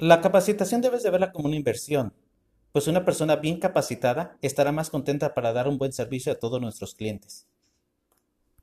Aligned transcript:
La 0.00 0.20
capacitación 0.20 0.80
debes 0.80 1.02
de 1.02 1.10
verla 1.10 1.32
como 1.32 1.48
una 1.48 1.56
inversión, 1.56 2.14
pues 2.70 2.86
una 2.86 3.04
persona 3.04 3.34
bien 3.34 3.58
capacitada 3.58 4.38
estará 4.42 4.70
más 4.70 4.90
contenta 4.90 5.34
para 5.34 5.52
dar 5.52 5.66
un 5.66 5.76
buen 5.76 5.92
servicio 5.92 6.30
a 6.30 6.36
todos 6.36 6.60
nuestros 6.60 6.94
clientes. 6.94 7.47